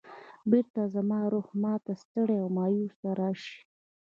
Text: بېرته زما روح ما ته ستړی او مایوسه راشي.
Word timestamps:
بېرته 0.51 0.81
زما 0.95 1.19
روح 1.33 1.47
ما 1.61 1.73
ته 1.85 1.93
ستړی 2.01 2.37
او 2.43 2.47
مایوسه 2.57 3.09
راشي. 3.19 3.57